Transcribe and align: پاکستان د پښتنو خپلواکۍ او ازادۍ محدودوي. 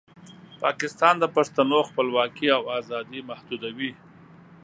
پاکستان 0.63 1.15
د 1.19 1.25
پښتنو 1.35 1.79
خپلواکۍ 1.89 2.47
او 2.57 2.63
ازادۍ 2.79 3.21
محدودوي. 3.29 3.91